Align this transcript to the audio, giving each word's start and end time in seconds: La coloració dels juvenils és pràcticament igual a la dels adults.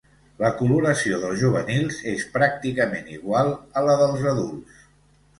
La 0.43 0.49
coloració 0.59 1.17
dels 1.25 1.35
juvenils 1.41 1.99
és 2.11 2.23
pràcticament 2.37 3.11
igual 3.17 3.51
a 3.53 3.85
la 3.89 3.99
dels 4.01 4.25
adults. 4.33 4.81